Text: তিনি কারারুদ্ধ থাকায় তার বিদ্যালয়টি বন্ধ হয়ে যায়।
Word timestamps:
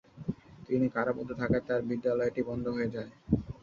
তিনি 0.67 0.85
কারারুদ্ধ 0.95 1.31
থাকায় 1.41 1.63
তার 1.67 1.81
বিদ্যালয়টি 1.89 2.41
বন্ধ 2.49 2.65
হয়ে 2.75 2.93
যায়। 2.95 3.09